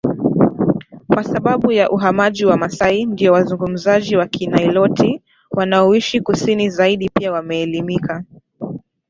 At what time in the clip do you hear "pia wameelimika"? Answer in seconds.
7.13-8.23